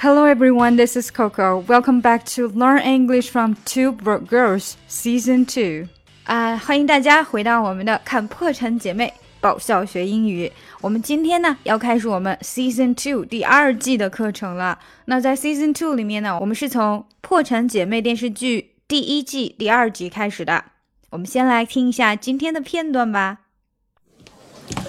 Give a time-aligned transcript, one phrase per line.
[0.00, 1.64] Hello everyone, this is Coco.
[1.66, 5.88] Welcome back to Learn English from Two Girls Season Two.
[6.24, 10.52] 啊，欢迎大家回到我们的看破产姐妹爆笑学英语。
[10.80, 14.78] 我们今天呢要开始我们 Season Two 第二季的课程了。
[15.06, 20.64] 那在 Season Two 里面呢，我们是从破产姐妹电视剧第一季第二集开始的。
[21.10, 23.38] 我们先来听一下今天的片段吧。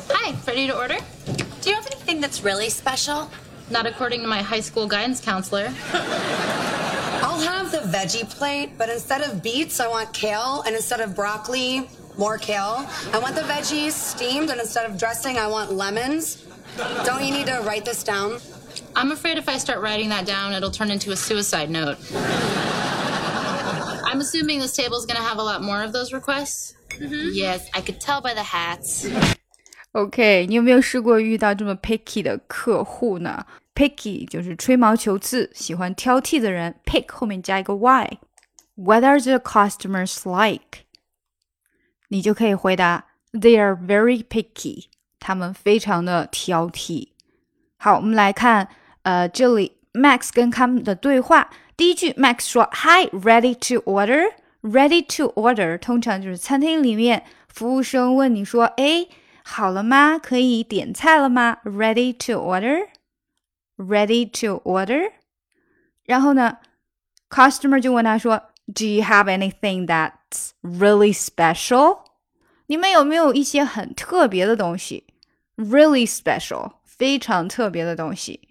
[0.09, 0.99] Hi, ready to order?
[1.61, 3.27] Do you have anything that's really special?
[3.70, 5.72] Not according to my high school guidance counselor.
[7.22, 11.14] I'll have the veggie plate, but instead of beets, I want kale, and instead of
[11.14, 11.88] broccoli,
[12.18, 12.86] more kale.
[13.12, 16.46] I want the veggies steamed, and instead of dressing, I want lemons.
[17.04, 18.40] Don't you need to write this down?
[18.96, 21.98] I'm afraid if I start writing that down, it'll turn into a suicide note.
[24.04, 26.74] I'm assuming this table's going to have a lot more of those requests.
[26.88, 27.30] Mm-hmm.
[27.32, 29.08] Yes, I could tell by the hats.
[29.93, 33.45] OK，你有没有试过遇到这么 picky 的客户呢？
[33.73, 36.75] Picky 就是吹毛求疵、喜欢挑剔的人。
[36.85, 40.79] Pick 后面加一个 y。What are the customers like？
[42.09, 44.87] 你就可以回答 They are very picky。
[45.19, 47.09] 他们非常的挑剔。
[47.77, 48.67] 好，我们来看，
[49.03, 51.49] 呃，这里 Max 跟他们的对话。
[51.77, 59.07] 第一句，Max 说：“Hi，ready to order？Ready to order，通常就是餐厅里面服务生问你说：‘哎。’
[59.49, 60.17] 好了吗？
[60.17, 61.57] 可以点菜了吗？
[61.63, 62.87] Ready to order?
[63.77, 65.11] Ready to order?
[66.03, 66.57] 然后呢，
[67.29, 68.41] customer 就问他说：“
[68.73, 71.99] Do you have anything that's really special？”
[72.67, 75.05] 你们有没有一些很特别的东西？
[75.57, 78.41] Really special，非常特别的东西。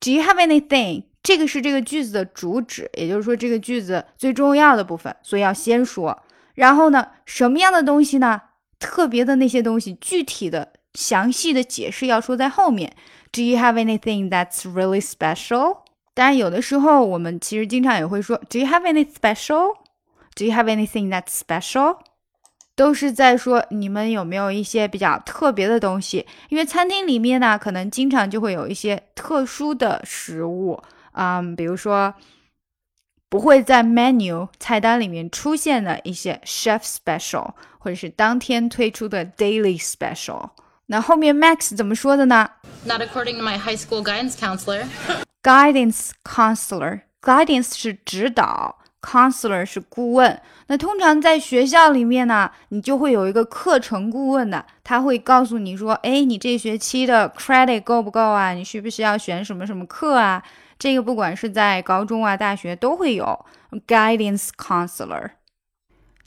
[0.00, 1.04] Do you have anything？
[1.22, 6.22] 这个是这个句子的主旨，也就是说这个句子最重要的部分，所以要先说。
[6.54, 8.40] 然后呢，什么样的东西呢？
[8.79, 12.95] 特别的那些东西，具体的、详细的解释要说在后面。
[13.31, 15.79] Do you have anything that's really special？
[16.13, 21.97] 当然，有的时候我们其实经常也会说，Do you have any special？Do you have anything that's special？
[22.75, 26.25] 都是在说你们有没有一些比较特别的东西。
[26.49, 30.81] 因为餐厅里面呢，可能经常就会有一些特殊的食物，
[31.13, 32.13] 嗯，比如说。
[33.29, 37.51] 不会在 menu 菜单里面出现的一些 chef special，
[37.87, 40.49] 或者是当天推出的 daily special。
[40.87, 42.49] 那后面 Max 怎么说的呢
[42.83, 44.83] ？Not according to my high school guidance counselor.
[45.41, 47.03] Guidance counselor.
[47.21, 50.41] Guidance 是指导，counselor 是顾问。
[50.67, 58.51] 那通常在学校里面呢，你就会有一个课程顾问的，他会告诉你说，哎，你这学期的 credit 够不够啊？
[58.51, 60.43] 你需不需要选什么什么课啊？
[60.77, 63.45] 这个不管是在高中啊、大学都会有
[63.87, 65.29] guidance counselor。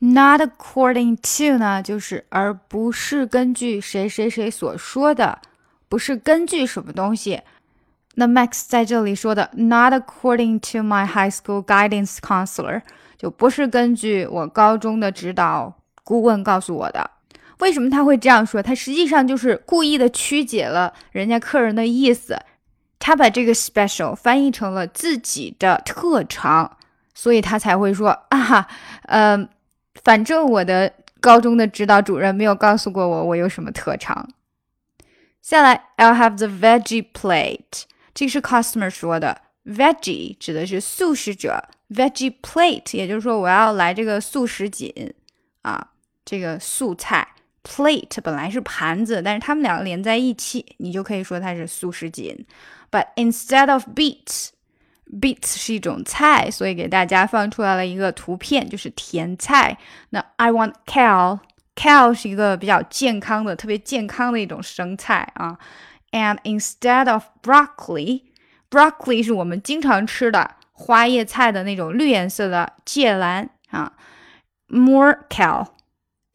[0.03, 5.41] Not according to 呢，就是而不是根据谁谁谁所说的，
[5.89, 7.43] 不是根据什么东西。
[8.15, 12.83] 那 Max 在这里说的 Not according to my high school guidance counselor，
[13.19, 17.11] 就不是根据我高中的指导顾问告诉我的。
[17.59, 18.63] 为什么他会这样说？
[18.63, 22.39] 他实际上就是故意的曲解了人家客人的意思。
[22.99, 26.79] 他把这个 special 翻译成了自己的特长，
[27.15, 28.67] 所以他才会说啊，
[29.03, 29.49] 呃，
[30.05, 34.29] 反正我的高中的指导主任没有告诉过我我有什么特长。
[35.43, 37.83] 下来，I'll have the veggie plate，
[38.15, 45.15] 这是 customer 说的，veggie 指的是素食者，veggie plate 也就是说我要来这个素食锦。
[45.63, 45.93] 啊，
[46.25, 47.27] 这个素菜。
[47.63, 52.47] Plate 本来是盘子，但是它们两个连在一起，你就可以说它是素食锦。
[52.91, 54.49] But instead of beets,
[55.21, 59.79] beets 是一种菜，所以给大家放出来了一个图片，就是甜菜。
[60.11, 61.41] 那 I want kale,
[61.75, 65.59] kale 是一个比较健康的、特别健康的一种生菜啊。
[66.13, 68.23] And instead of broccoli,
[68.71, 73.93] broccoli 是我们经常吃的花叶菜的那种绿颜色的芥蓝啊。
[74.69, 75.67] More kale，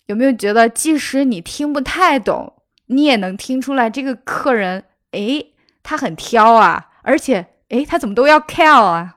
[0.07, 2.53] 有没有觉得即使你听不太懂，
[2.87, 5.53] 你也能听出来这个客人诶？
[5.81, 9.16] 他很挑啊，而且，诶，他怎么都要 kale 啊？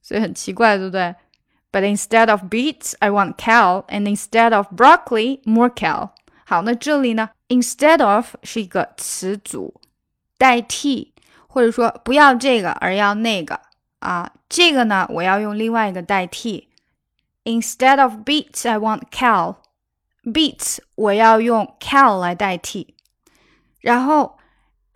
[0.00, 1.14] 所以很奇怪，对不对？
[1.72, 6.10] But instead of beets, I want kale, and instead of broccoli, more kale。
[6.44, 9.80] 好，那这里呢，instead of 是一个词组，
[10.36, 11.14] 代替，
[11.46, 13.60] 或者说不要这个而要那个
[14.00, 14.32] 啊。
[14.48, 16.68] 这个呢，我要用另外一个代替。
[17.44, 19.56] Instead of beets, I want kale.
[20.24, 22.94] Beets 我要用 kale 来代替，
[23.80, 24.35] 然后。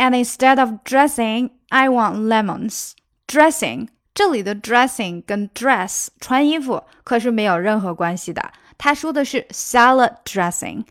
[0.00, 2.92] And instead of dressing, I want lemons.
[3.26, 8.52] Dressing 这里的 dressing 跟 dress 穿衣服可是没有任何关系的。
[8.78, 10.84] 他说的是 salad dressing，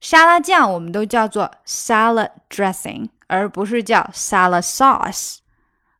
[0.00, 5.38] 沙拉酱我们都叫做 salad dressing，而不是叫 salad sauce。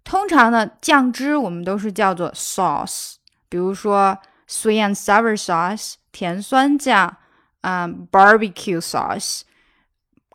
[0.04, 3.14] 通常呢，酱汁我们都是叫做 sauce，
[3.48, 4.18] 比如说
[4.48, 7.16] sweet and sour sauce 甜酸酱，
[7.60, 9.42] 嗯，barbecue sauce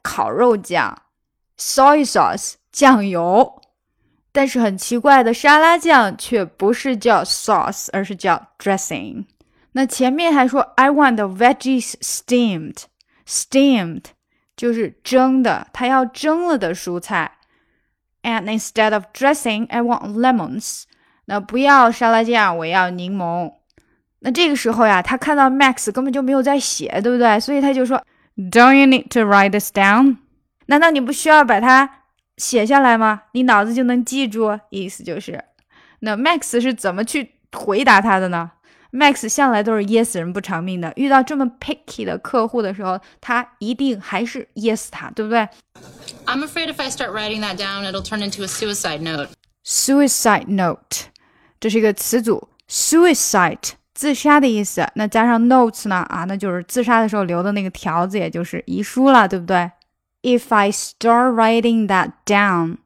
[0.02, 1.02] 烤肉酱
[1.58, 3.62] ，soy sauce 酱油。
[4.32, 9.26] 但是很奇怪的，沙拉酱却不是叫 sauce，而是叫 dressing。
[9.74, 14.06] 那前面还说 I want the veggies steamed，steamed
[14.56, 17.32] 就是蒸的，它要蒸了的蔬菜。
[18.24, 20.84] And instead of dressing, I want lemons。
[21.26, 23.54] 那不要沙拉酱，我要柠檬。
[24.20, 27.40] 那这个时候呀，他看到 Max 根本就没有在写，对不对？
[27.40, 28.02] 所以他就说，
[28.38, 30.18] Don't you need to write this down？
[30.69, 32.05] 难道你不需要把它
[32.39, 33.25] 写下来吗？
[33.33, 34.59] 你脑子就能记住？
[34.71, 35.45] 意思就是，
[36.01, 38.53] 那 Max 是怎么去回答他的呢
[38.93, 45.41] ？Max 向来都是噎死人不偿命的，遇到这么 picky 的客户的时候，他一定还是噎死他，对不对
[46.27, 49.29] ？I'm afraid if I start writing that down, it'll turn into a suicide note.
[49.65, 51.07] Suicide note，
[51.61, 54.87] 这是一个词组，suicide 自杀的意思。
[54.95, 55.97] 那加上 notes 呢？
[56.09, 59.71] 啊，那就是自杀的时候留的那个条子，也就是遗书了，对不对
[60.22, 62.78] ？If I start writing that down，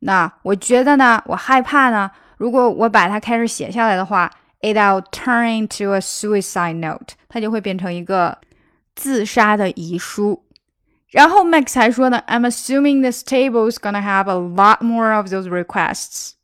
[0.00, 4.30] 那我觉得呢，我害怕呢，如果我把它开始写下来的话。
[4.64, 8.38] it'll turn into a suicide note，它就会变成一个
[8.94, 10.44] 自杀的遗书。
[11.10, 16.34] 然后 Max 还说呢，I'm assuming this table is gonna have a lot more of those requests。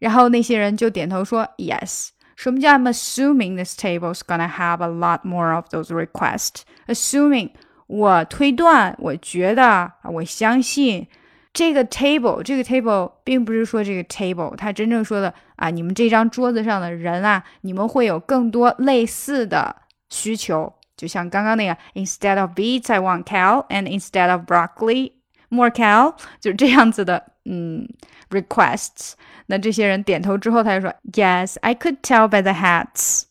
[0.00, 2.08] 然后那些人就点头说 yes。
[2.34, 7.52] 什么叫 I'm assuming this table is gonna have a lot more of those requests？Assuming
[7.91, 11.05] 我推断，我觉得，我相信。
[11.53, 19.75] 这个 table，这个 table 并不是说这个 table，它真正说的啊，你们这张桌子上的人啊，你们会有更多类似的
[20.09, 25.11] 需求，就像刚刚那个 instead of beets I want kale，and instead of broccoli
[25.49, 27.85] more kale，就是这样子的，嗯
[28.29, 29.11] ，requests。
[29.47, 33.23] 那这些人点头之后，他就说，Yes, I could tell by the hats。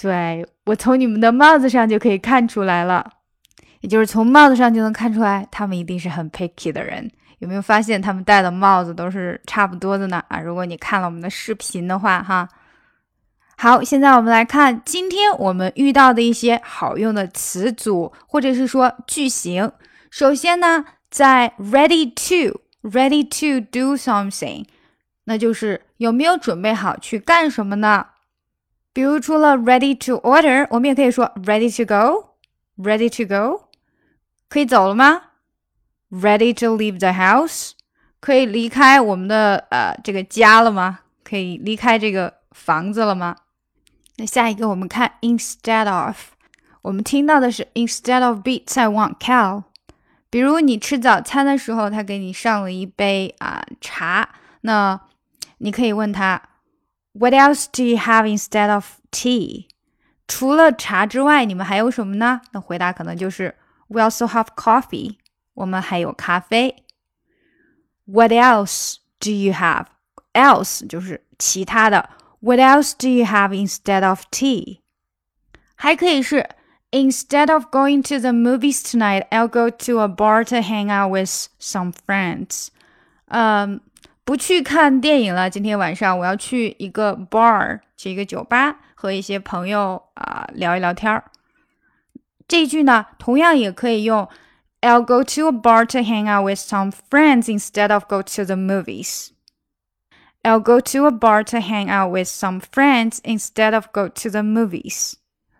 [0.00, 3.14] 对我从你们的帽子上就可以看出来了，
[3.80, 7.10] 也就是从帽子上就能看出来，他们一定是很 picky 的人。
[7.38, 10.22] 有没有发现他们戴的帽子都是差不多的呢？
[10.28, 12.48] 啊，如果你看了我们的视频的话，哈。
[13.56, 19.70] 好，现在我们来看今天我们遇到的一些好用的词组或者是说句型。
[20.10, 24.64] 首先呢，在 ready to，ready to do something，
[25.24, 28.06] 那就是有没有准备好去干什么呢？
[28.92, 33.67] 比如除了 ready to order，我们也可以说 ready to go，ready to go，
[34.48, 35.22] 可以走了吗
[36.10, 37.72] ？Ready to leave the house？
[38.20, 41.00] 可以离开我们的呃这个家了吗？
[41.22, 43.36] 可以离开这个房子了吗？
[44.16, 46.16] 那下一个我们看 instead of，
[46.82, 49.64] 我们听到的是 instead of beats I want cow。
[50.30, 54.28] 比如你吃早餐的时候，他给你上了一杯啊茶，
[54.62, 55.00] 那
[55.58, 56.42] 你可以问他
[57.12, 59.66] What else do you have instead of tea？
[60.26, 62.40] 除了茶之外，你们还有什么呢？
[62.50, 63.54] 那回答可能就是
[63.87, 65.17] We also have coffee。
[65.53, 66.83] 我们还有咖啡。
[68.05, 69.85] What else do you have?
[70.33, 72.09] Else 就是其他的。
[72.39, 74.79] What else do you have instead of tea?
[75.75, 76.49] 还可以是
[76.91, 81.11] Instead of going to the movies tonight, I'll go to a bar to hang out
[81.11, 82.67] with some friends.
[83.25, 83.81] 嗯，
[84.23, 85.49] 不去看电影了。
[85.49, 91.31] 今天晚上我要去一个 bar，去一个酒吧，和一些朋友啊聊一聊天儿。
[92.47, 94.27] 这句呢，同样也可以用
[94.81, 98.43] I'll go to a bar to hang out with some friends instead of go to
[98.43, 99.29] the movies.
[100.43, 104.29] I'll go to a bar to hang out with some friends instead of go to
[104.29, 105.13] the movies.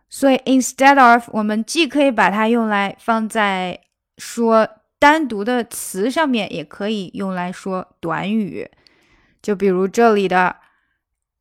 [0.10, 3.79] 所以 instead of 我们既可以把它用来放在
[4.17, 4.67] 说
[5.00, 8.70] 单独的词上面，也可以用来说短语。
[9.41, 10.58] 就比如这里的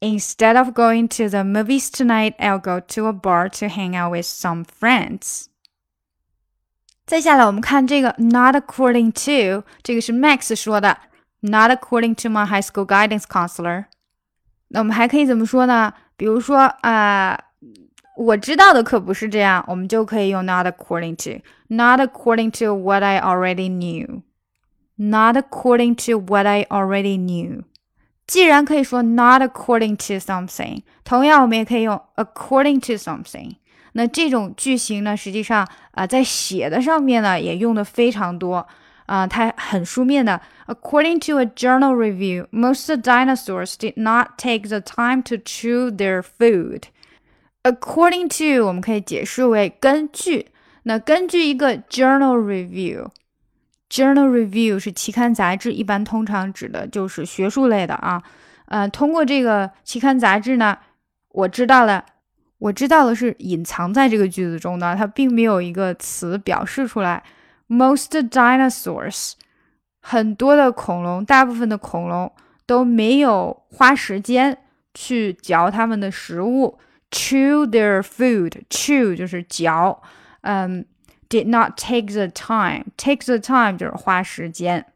[0.01, 4.13] Instead of going to the movies tonight, I'll go to a bar to hang out
[4.13, 5.47] with some friends.
[7.07, 10.99] 再下来，我们看这个 not according to，这个是 Max 说的，
[11.41, 13.85] not according to my high school guidance counselor。
[14.69, 15.93] 那我们还可以怎么说呢？
[16.17, 17.45] 比如说啊、呃，
[18.17, 27.65] 我知道的可不是这样，我们就可以用 not according to，not according to what I already knew，not according to what I already knew。
[28.27, 33.57] 既然可以说 not according to something，同样我们也可以用 according to something。
[33.95, 38.67] 那这种句型呢，实际上啊，在写的上面呢，也用的非常多
[39.05, 40.41] 啊，它很书面的。
[40.67, 46.85] According to a journal review, most dinosaurs did not take the time to chew their food.
[47.65, 50.47] According to 我们可以解释为根据，
[50.85, 53.09] 那根据一个 journal review，
[53.90, 58.22] Journal review 是期刊杂志，一般通常指的就是学术类的啊。
[58.66, 60.78] 呃，通过这个期刊杂志呢，
[61.30, 62.04] 我知道了，
[62.58, 67.24] 我知道了是隐藏在这个句子中的，它并没有一个词表示出来。
[67.70, 69.34] Most dinosaurs，
[70.02, 72.30] 很多的恐龙，大部分的恐龙
[72.66, 74.58] 都没有花时间
[74.94, 76.78] 去嚼它们的食物
[77.10, 80.02] ，chew their food，chew 就是嚼，
[80.42, 80.86] 嗯。
[81.29, 82.93] Did not take the time.
[82.97, 84.87] Take the time 就是花时间。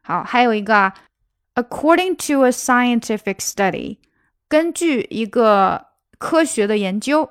[0.00, 0.92] 好，还有一个，
[1.54, 3.98] according to a scientific study，
[4.48, 7.28] 根据一个科学的研究，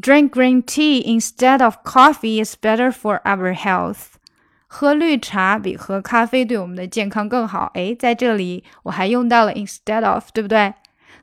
[0.00, 4.14] drink green tea instead of coffee is better for our health。
[4.66, 7.70] 喝绿茶比喝咖啡对我们的健康更好。
[7.74, 10.72] 诶，在这里我还用到了 instead of，对不对？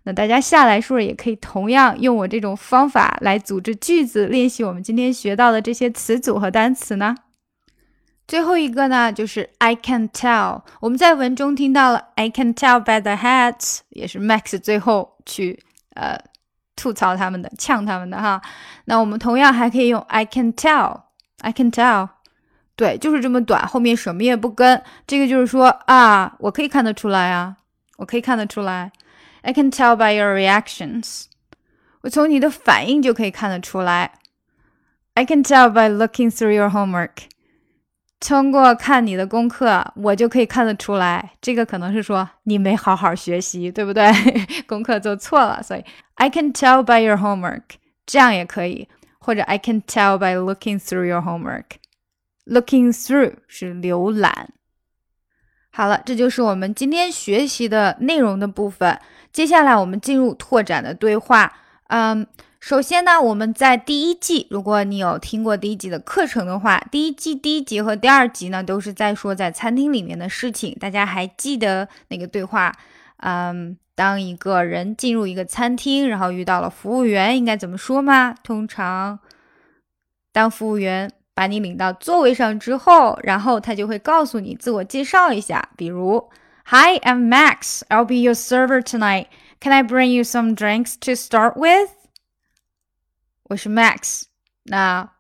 [0.09, 7.15] 那大家下来是不是也可以同样用我这种方法来组织句子，练习我们今天学到的这些词组和单词呢。
[8.27, 10.63] 最后一个呢，就是 I can tell。
[10.81, 15.63] 我们在文中听到了 I can tell by the hats，也是 Max 最后去
[15.93, 16.19] 呃
[16.75, 18.41] 吐槽他们的、呛他们的哈。
[18.87, 22.09] 那我们同样还可以用 I can tell，I can tell，
[22.77, 24.83] 对，就是这么短，后面什么也不跟。
[25.07, 27.57] 这个就是说啊，我可以看得出来啊，
[27.99, 28.91] 我可以看得出来。
[29.42, 31.26] I can tell by your reactions.
[32.02, 34.20] 我从你的反应就可以看得出来。
[35.14, 37.28] I can tell by looking through your homework.
[38.20, 41.34] 通过看你的功课，我就可以看得出来。
[41.42, 44.10] 这个可能是说你没好好学习，对不对？
[44.66, 45.84] 功课做错了，所以
[46.16, 47.64] I can tell by your homework，
[48.06, 48.88] 这样也可以。
[49.20, 54.50] 或者 I can tell by looking through your homework。Looking through 是浏览。
[55.71, 58.99] 好了，这就是我们今天学习的内容的部分。
[59.33, 61.53] 接下来我们进入拓展的对话。
[61.89, 62.27] 嗯，
[62.61, 70.77] 首先呢，我们在第一季，如果你有听过第一季的课程的话，第一季第一集和第二集呢，都是在说在餐厅里面的事情。
[70.81, 72.75] 大家还记得那个对话？
[73.19, 78.35] 嗯，当一个人进入一个餐厅，然后遇到了服务员，应该怎么说吗？
[78.43, 79.19] 通常，
[80.33, 86.29] 当服务员把你领到座位上之后，然后他就会告诉你自我介绍一下，比如。
[86.65, 87.83] Hi, I'm Max.
[87.89, 89.29] I'll be your server tonight.
[89.61, 91.91] Can I bring you some drinks to start with?
[93.45, 94.25] 我是 Max，
[94.65, 95.13] 那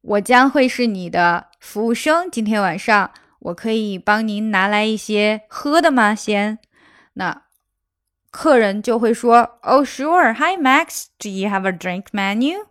[0.00, 2.28] 我将会是你的服务生。
[2.28, 6.16] 今天晚上我可以帮您拿来一些喝的吗？
[6.16, 6.58] 先，
[7.12, 7.44] 那
[8.32, 10.34] 客人就会说：“Oh, sure.
[10.34, 11.04] Hi, Max.
[11.20, 12.66] Do you have a drink menu？”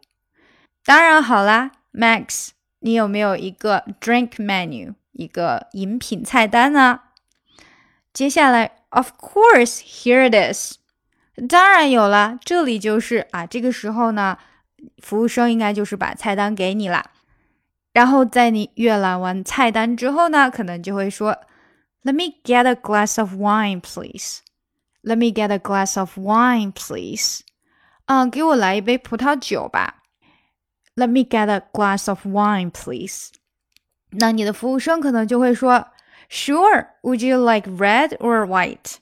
[0.84, 2.50] 当然好啦，Max，
[2.80, 7.00] 你有没有一个 drink menu，一个饮品菜单呢？
[8.12, 10.78] 接下来，Of course, here it is。
[11.50, 13.46] 当然有了，这里就是啊。
[13.46, 14.38] 这个时候呢，
[15.00, 17.12] 服务生应该就是把菜单给你了。
[17.92, 21.38] 然后在你阅览完菜单之后呢，可能就会说
[22.04, 24.40] ，Let me get a glass of wine, please.
[25.04, 27.42] Let me get a glass of wine, please.
[28.06, 30.04] 嗯，给我来一杯葡萄酒吧。
[30.96, 33.30] Let me get a glass of wine, please.
[34.12, 35.88] 那你的服务生可能就会说。
[36.28, 36.88] Sure.
[37.04, 38.96] Would you like red or white?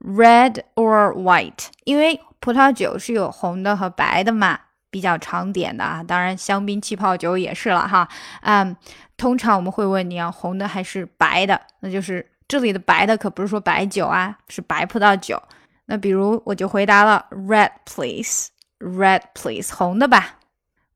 [0.00, 1.66] Red or white?
[1.84, 4.58] 因为葡萄酒是有红的和白的嘛，
[4.90, 6.02] 比较常点的啊。
[6.02, 8.08] 当然，香槟气泡酒也是了哈。
[8.40, 8.74] 嗯，
[9.18, 11.60] 通常我们会问你啊，红的还是白的？
[11.80, 15.42] 那就是这里的白的可不是说白酒啊，是白葡萄酒。
[15.84, 18.48] 那比如我就回答了 red please,
[18.78, 20.37] red please，红的吧。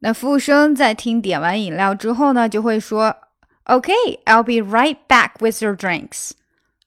[0.04, 3.16] 那服务生在听点完饮料之后呢，就会说。
[3.64, 6.32] Okay, I'll be right back with your drinks.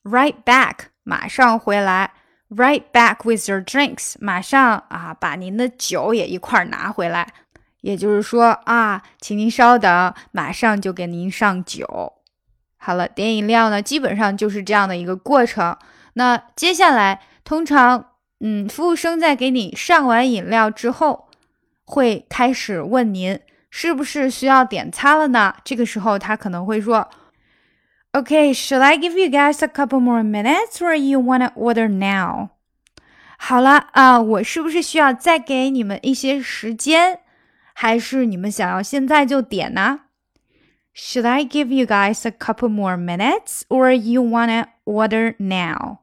[0.04, 2.12] Right back，马上回来。
[2.50, 7.34] Right back with your drinks，马上啊，把您的酒也一块拿回来。
[7.80, 12.14] 也就是说啊，请您稍等，马上就给您上酒。
[12.76, 15.78] 好了，点饮料呢，基本上就是这样的一个过程。
[16.16, 21.30] 那接下来，通常，嗯，服务生在给你上完饮料之后，
[21.85, 23.41] 会开始问您。
[23.73, 25.55] 是不是需要点餐了呢？
[25.65, 32.49] 这个时候他可能会说：“Okay, should I give you guys a couple more minutes, or you wanna order now？”
[33.39, 37.21] 好了啊，我是不是需要再给你们一些时间，
[37.73, 40.01] 还是你们想要现在就点呢？
[40.93, 45.99] Should I give you guys a couple more minutes, or you wanna order now？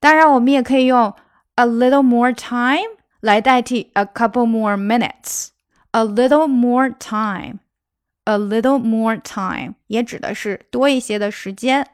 [0.00, 1.14] 当然，我们也可以用
[1.54, 7.58] a little more time 来代替 a couple more minutes。a little more time,
[8.24, 11.86] a little more time 也指的是多一些的时间。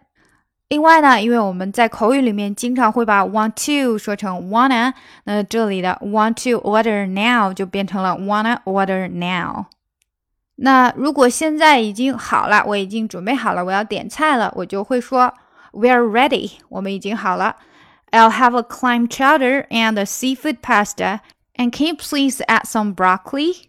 [0.68, 4.92] 另外呢，因为我们在口语里面经常会把 want to 说成 wanna，
[5.25, 9.66] 那这里的 want to order now 就变成了 wanna order now。
[10.56, 15.32] 那如果现在已经好了，我已经准备好了，我要点菜了，我就会说
[15.72, 17.56] We're ready，我们已经好了。
[18.10, 21.20] I'll have a clam chowder and a seafood pasta.
[21.54, 23.68] And can you please add some broccoli?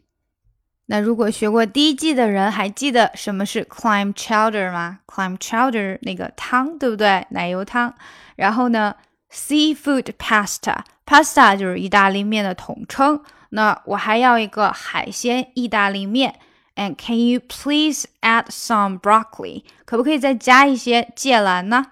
[0.87, 4.99] 那如果学过第一季的人还记得什么是 clam chowder 吗？
[5.05, 7.27] clam chowder 那个汤，对不对？
[7.31, 7.93] 奶油汤。
[8.35, 8.95] 然后呢，
[9.31, 13.21] seafood pasta，pasta 就是意大利面的统称。
[13.49, 16.39] 那我还要一个海鲜意大利面。
[16.75, 19.63] And can you please add some broccoli？
[19.83, 21.85] 可不可以再加一些芥蓝呢？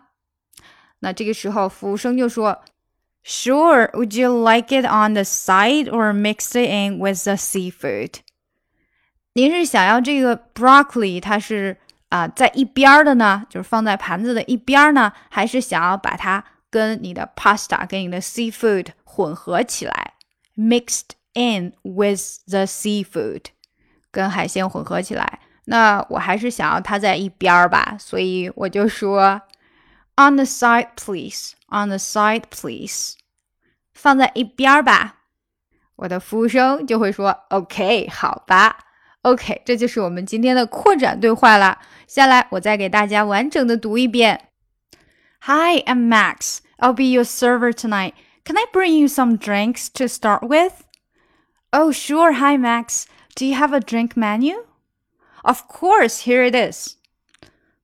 [1.00, 2.60] 那这个时候服务生就说：“
[3.24, 8.14] Sure, would you like it on the side or mix it in with the seafood？”
[9.34, 11.78] 您是想要这个 broccoli 它是
[12.10, 20.14] 啊、呃、在一边儿的呢，就是放在盘子的一边儿呢，还是想要把它跟你的 pasta 跟你的 seafood 混合起来，
[20.56, 23.46] mixed in with the seafood，
[24.12, 25.40] 跟海鲜混合起来？
[25.66, 29.42] 那我还是想要它在一边儿吧，所以我就说。
[30.20, 31.54] On the side, please.
[31.70, 33.16] On the side, please.
[33.94, 35.18] 放在一边儿吧。
[35.98, 38.80] 我的服务生就会说：“OK，好吧。”
[39.24, 41.80] OK，这就是我们今天的扩展对话啦。
[42.08, 44.50] 下来我再给大家完整的读一遍。
[45.42, 46.60] Hi, I'm Max.
[46.78, 48.14] I'll be your server tonight.
[48.44, 50.84] Can I bring you some drinks to start with?
[51.72, 52.34] Oh, sure.
[52.34, 53.06] Hi, Max.
[53.36, 54.66] Do you have a drink menu?
[55.44, 56.26] Of course.
[56.26, 56.98] Here it is.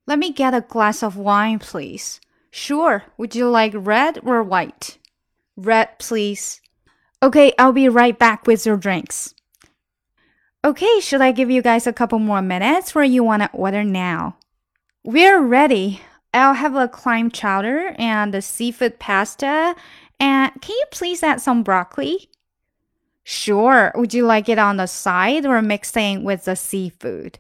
[0.06, 2.20] Let me get a glass of wine, please.
[2.51, 3.05] Sure.
[3.19, 4.99] Would you like red or white?
[5.57, 6.61] Red, please.
[7.23, 9.35] Okay, I'll be right back with your drinks.
[10.65, 13.85] Okay, should I give you guys a couple more minutes or you want to order
[13.85, 14.37] now?
[15.05, 16.01] We're ready.
[16.35, 19.77] I'll have a clam chowder and a seafood pasta.
[20.19, 22.29] And can you please add some broccoli?
[23.23, 23.93] Sure.
[23.95, 27.39] Would you like it on the side or mixed in with the seafood?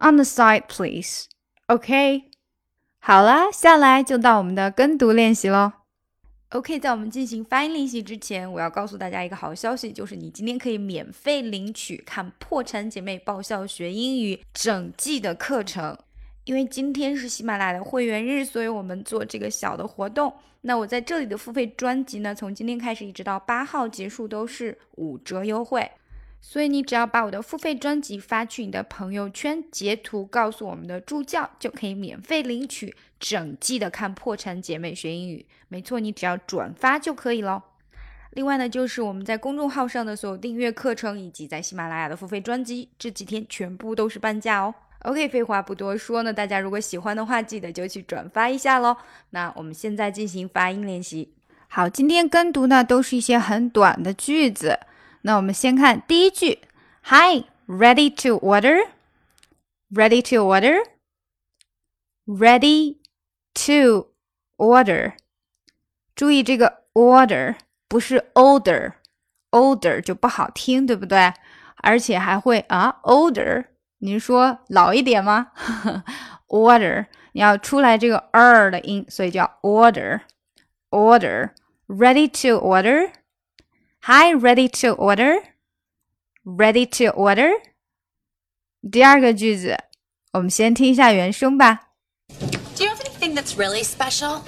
[0.00, 1.28] On the side, please.
[1.68, 2.28] OK，
[3.06, 5.70] 好啦，下来就到我们的跟读练习喽。
[6.52, 15.94] OK，在我们进行发音练习之前，我要告诉大家一个好消息，就是你今天可以免费领取看《破产姐妹爆笑学英语》整季的课程。
[16.44, 20.32] 因为今天是喜马拉雅的会员日，所以我们做这个小的活动。
[20.62, 25.90] 那我在这里的付费专辑呢，从今天开始一直到八号结束都是五折优惠。
[26.46, 35.46] 所以你只要把我的付费专辑发去你的朋友圈，截图告诉我们的助教，就可以免费领取整季的《看破产姐妹学英语》。
[35.68, 37.62] 没错，你只要转发就可以喽。
[38.32, 44.74] 另外呢，就是我们在公众号上的所有订阅课程，以及在喜马拉雅的付费专辑，这几天全部都是半价哦。
[45.00, 48.94] OK，废话不多说呢，大家如果喜欢的话，记得就去转发一下喽。
[49.30, 51.32] 那我们现在进行发音练习。
[51.68, 54.78] 好，今天跟读呢都是一些很短的句子。
[55.23, 56.59] 那我们先看第一句，
[57.03, 58.87] Hi, ready to order?
[59.91, 60.83] Ready to order?
[62.25, 62.97] Ready
[63.53, 64.13] to
[64.57, 65.13] order.
[66.15, 67.55] 注意这个 order
[67.87, 71.33] 不是 older，older 就不好听，对不对？
[71.77, 73.65] 而且还会啊 older，
[73.99, 75.51] 您说老一点吗？
[76.47, 81.51] order 你要出来这个 er 的音，所以叫 order。order
[81.87, 83.11] ready to order。
[84.03, 85.41] Hi, ready to order?
[86.43, 87.51] Ready to order?
[88.91, 89.77] 第二个句子，
[90.33, 91.89] 我们先听一下原声吧。
[92.77, 94.41] Do you have anything that's really special?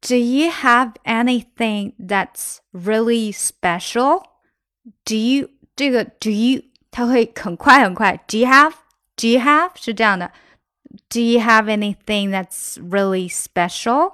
[0.00, 4.22] Do you have anything that's really special?
[5.04, 8.16] Do you 这个 do you 它会很快很快。
[8.26, 8.72] Do you have?
[9.16, 10.32] Do you have 是这样的。
[11.08, 14.12] Do you have anything that's really special?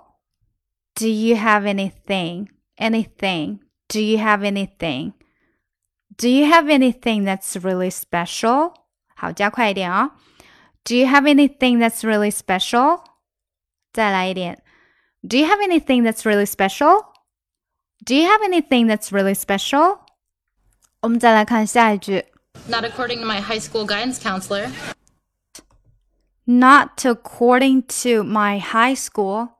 [0.94, 2.48] Do you have anything?
[2.76, 3.60] Anything?
[3.88, 5.12] Do you have anything?
[6.16, 8.74] Do you have anything that's really special?
[9.14, 10.10] 好，加快一点啊、哦。
[10.84, 13.04] Do you have anything that's really special?
[13.92, 14.62] 再来一点。
[15.22, 17.06] Do you have anything that's really special?
[18.04, 20.00] Do you have anything that's really special?
[21.00, 22.24] 我们再来看下一句。
[22.68, 24.70] Not according to my high school guidance counselor.
[26.44, 29.50] Not according to my high school.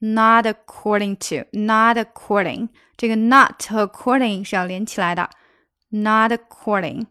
[0.00, 1.46] Not according to.
[1.52, 2.70] Not according.
[2.98, 5.28] 这个 not 和 according 是要连起来的。
[5.90, 7.06] Not according.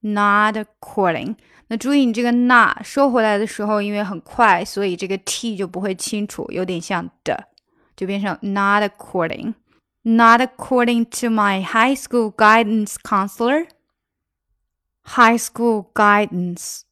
[0.00, 1.36] Not according.
[1.68, 7.48] 那注意，你这个 not 收回来的时候，因为很快，所以这个 t 就不会清楚，有点像的，
[7.96, 9.54] 就变成 not according.
[10.02, 13.66] Not according to my high school guidance counselor.
[15.02, 16.82] High school guidance.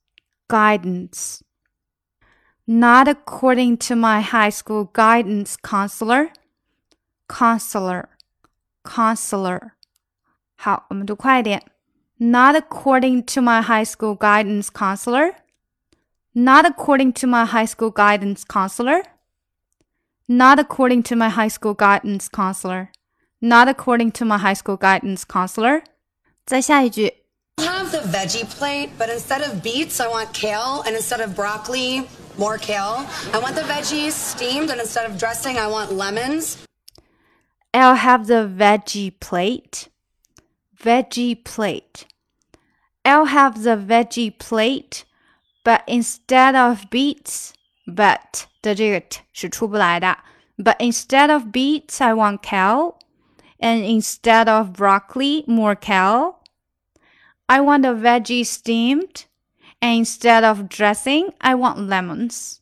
[0.48, 1.40] Guidance.
[2.66, 6.30] Not according to my high school guidance counselor.
[7.28, 8.08] Counselor.
[8.82, 9.70] Counselor.
[10.56, 11.62] 好，我们读快一点。
[12.18, 15.34] Not according to my high school guidance counselor.
[16.32, 19.04] Not according to my high school guidance counselor.
[20.26, 22.88] Not according to my high school guidance counselor.
[23.40, 25.82] Not according to my high school guidance counselor.
[26.46, 27.24] 再下一句
[27.56, 31.34] I'll have the veggie plate, but instead of beets, I want kale, and instead of
[31.36, 33.06] broccoli, more kale.
[33.32, 36.58] I want the veggies steamed, and instead of dressing, I want lemons.
[37.72, 39.88] I'll have the veggie plate.
[40.80, 42.06] Veggie plate.
[43.04, 45.04] I'll have the veggie plate,
[45.64, 47.52] but instead of beets,
[47.86, 50.18] but 的这个 t 是出不来的。
[50.56, 52.94] But instead of beets, I want kale,
[53.58, 56.36] and instead of broccoli, more kale.
[57.46, 59.26] I want the veggie steamed,
[59.80, 62.58] and instead of dressing, I want lemons.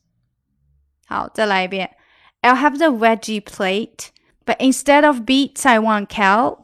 [1.05, 1.95] 好，再来一遍。
[2.41, 4.07] I'll have the veggie plate,
[4.47, 6.61] but instead of beets, I want kale.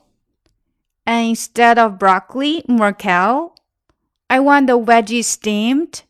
[1.06, 3.56] And instead of broccoli, more kale.
[4.30, 6.04] I want the veggie steamed.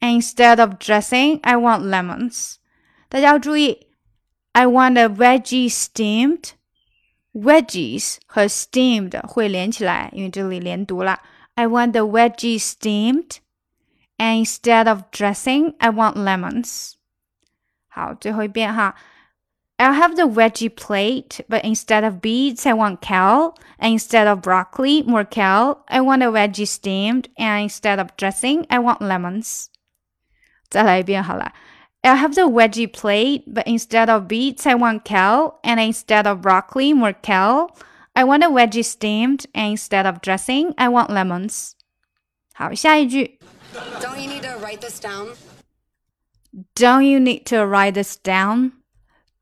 [0.00, 2.58] And instead of dressing, I want lemons.
[3.08, 3.88] 大家要注意，
[4.52, 6.52] I want the veggie steamed.
[7.32, 11.20] Veggies 和 steamed 会连起来，因为这里连读了。
[11.54, 13.38] I want the veggie steamed.
[14.18, 16.92] And instead of dressing, I want lemons.
[17.88, 18.94] 好，最后一遍哈。
[19.80, 23.54] I'll have the veggie plate, but instead of beets, I want kale.
[23.78, 25.84] And instead of broccoli, more kale.
[25.88, 27.28] I want a veggie steamed.
[27.36, 29.66] And instead of dressing, I want lemons.
[30.70, 31.52] 再来一遍好了。
[32.02, 35.58] I'll have the veggie plate, but instead of beets, I want kale.
[35.62, 37.76] And instead of broccoli, more kale.
[38.14, 39.44] I want a veggie steamed.
[39.52, 41.72] And instead of dressing, I want lemons.
[42.54, 43.38] 好，下一句。
[44.00, 45.34] Don't you need to write this down?
[46.74, 48.72] Don't you need to write this down?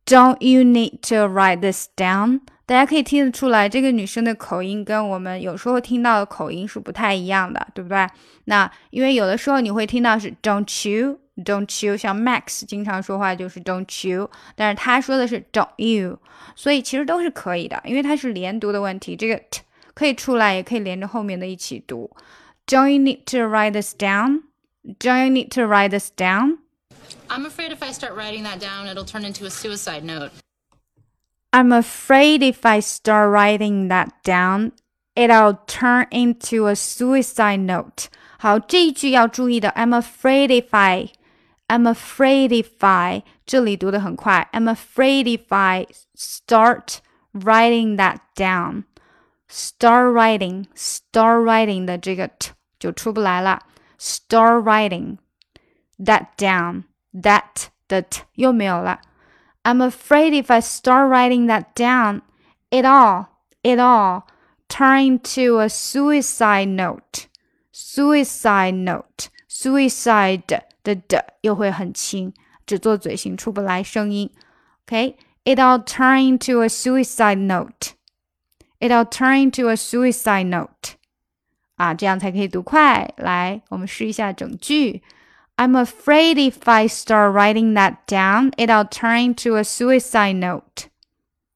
[0.10, 2.41] Don't you need to write this down?
[2.65, 8.08] 大家可以听得出来，这个女生的口音跟我们有时候听到的口音是不太一样的，对不对？
[8.45, 16.19] 那因为有的时候你会听到是 Don't you, Don't you，像 Max 经常说话就是 Don't you，但是他说的是 Don't you，
[16.56, 19.62] 所以其实都是可以的，因为它是连读的问题，这个 t
[19.93, 22.10] 可以出来，也可以连着后面的一起读。
[22.65, 24.41] Don't you need to write this down?
[25.00, 26.58] Don't you need to write this down?
[27.28, 30.30] I'm afraid if I start writing that down, it'll turn into a suicide note.
[31.52, 34.72] I'm afraid if I start writing that down,
[35.16, 38.09] it'll turn into a suicide note.
[38.38, 39.70] 好，这一句要注意的。
[39.70, 41.11] I'm afraid if I,
[41.66, 44.48] I'm afraid if I，这里读的很快。
[44.52, 46.98] I'm afraid if I start
[47.33, 48.85] writing that down.
[49.48, 53.62] Start writing, start writing 的这个 t 就出不来了。
[53.98, 55.18] Start writing
[55.98, 59.00] that down, that 的 t 又没有了。
[59.62, 62.22] I'm afraid if I start writing that down,
[62.70, 63.26] it all,
[63.62, 64.24] it all
[64.68, 67.28] turn into a suicide note.
[67.72, 70.42] Suicide note, suicide
[70.83, 72.33] 的的又会很轻，
[72.66, 74.30] 只做嘴型出不来声音。
[74.87, 77.94] Okay, it all turn into a suicide note.
[78.78, 80.96] It all turn into a suicide note.
[81.76, 83.12] 啊，这样才可以读快。
[83.16, 85.02] 来，我们试一下整句。
[85.59, 90.88] I'm afraid if I start writing that down, it'll turn into a suicide note.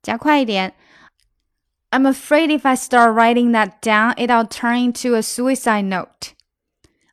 [0.02, 0.74] 加快一点。
[1.90, 6.34] I'm afraid if I start writing that down, it'll turn into a suicide note.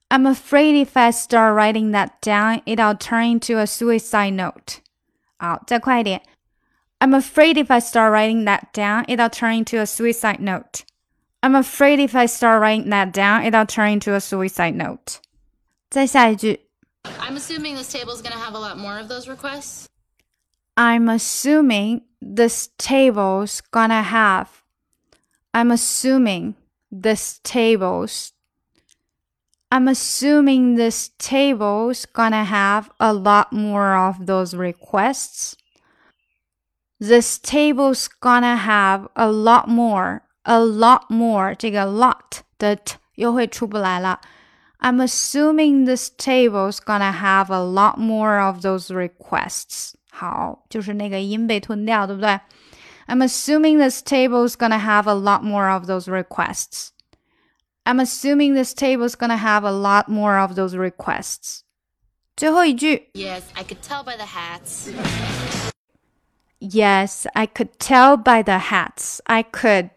[0.09, 4.81] I'm afraid if I start writing that down, it'll turn into a suicide note.
[5.38, 6.21] 好，再快一点。
[6.99, 10.83] I'm afraid if I start writing that down, it'll turn into a suicide note.
[11.41, 15.19] I'm afraid if I start writing that down, it'll turn into a suicide note.
[15.89, 16.67] 再下一句。
[17.19, 19.88] I'm assuming this table's gonna have a lot more of those requests.
[20.77, 24.63] I'm assuming this table's gonna have.
[25.53, 26.55] I'm assuming
[26.91, 28.33] this table's.
[29.71, 35.55] I'm assuming this table's gonna have a lot more of those requests.
[36.99, 41.55] This table's gonna have a lot more, a lot more.
[41.55, 44.19] 这个 lot 的 t 又会出不来了。
[44.79, 49.95] I'm assuming this table's gonna have a lot more of those requests.
[50.11, 52.39] 好，就是那个音被吞掉，对不对？
[53.07, 56.89] I'm assuming this table's gonna have a lot more of those requests.
[57.83, 61.61] I'm assuming this table's gonna have a lot more of those requests.
[62.35, 64.89] 最后一句 Yes, I could tell by the hats.
[66.59, 69.19] Yes, I could tell by the hats.
[69.25, 69.91] I could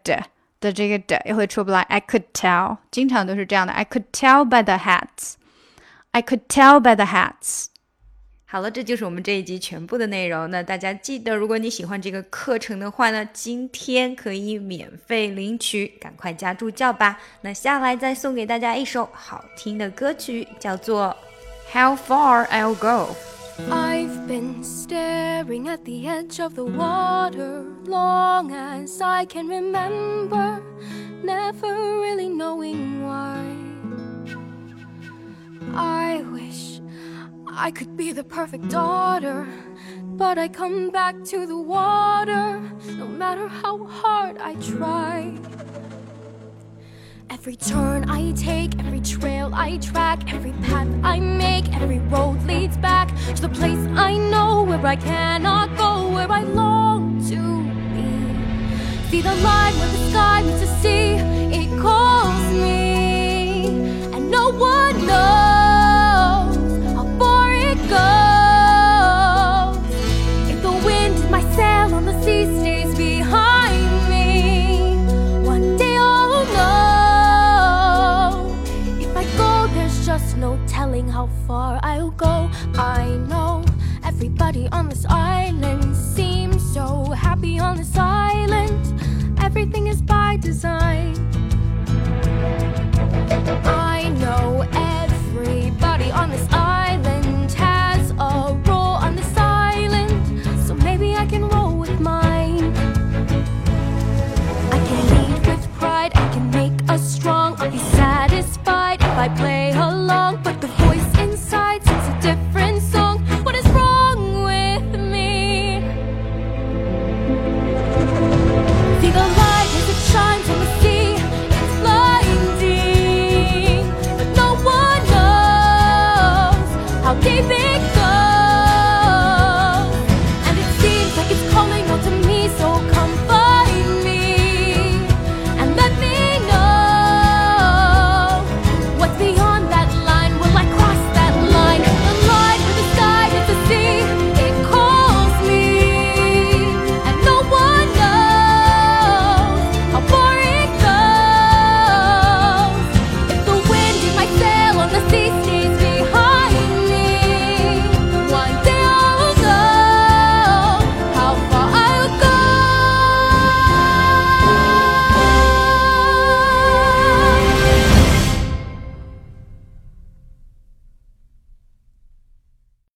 [0.64, 1.82] 的这个的也会出不来。
[1.82, 3.72] I could tell，经常都是这样的。
[3.72, 5.34] I could tell by the hats.
[6.12, 7.66] I could tell by the hats.
[8.46, 10.48] 好了，这就是我们这一集全部的内容。
[10.50, 17.18] 那大家记得，如果你喜欢这个课程的话呢，今天可以免费领取，赶快加助教吧。
[17.40, 21.16] 那下来再送给大家一首好听的歌曲，叫做
[21.72, 23.12] 《How Far I'll Go》。
[23.58, 30.60] I've been staring at the edge of the water long as I can remember,
[31.22, 33.56] never really knowing why.
[35.72, 36.80] I wish
[37.46, 39.46] I could be the perfect daughter,
[40.02, 42.60] but I come back to the water
[42.96, 45.38] no matter how hard I try.
[47.34, 52.76] Every turn I take, every trail I track, every path I make, every road leads
[52.76, 57.40] back to the place I know where I cannot go, where I long to
[57.92, 59.10] be.
[59.10, 61.16] See the line where the sky meets the sea,
[61.58, 63.66] it calls me,
[64.14, 65.53] and no one knows
[84.54, 85.43] everybody on this island